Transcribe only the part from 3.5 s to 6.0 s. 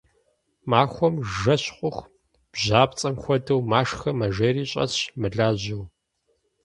машхэ мэжейри щӏэсщ, мылажьэу.